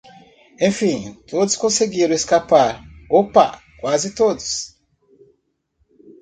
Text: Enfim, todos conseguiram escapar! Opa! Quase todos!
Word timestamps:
Enfim, 0.59 1.13
todos 1.29 1.55
conseguiram 1.55 2.11
escapar! 2.15 2.81
Opa! 3.07 3.61
Quase 3.79 4.15
todos! 4.15 4.73